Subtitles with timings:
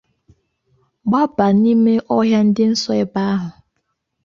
[1.09, 3.49] gbabàá n'ime ọhịa dị nso ebe ahụ